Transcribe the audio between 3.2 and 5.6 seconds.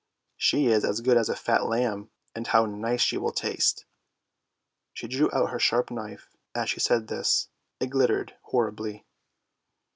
taste!" She drew out her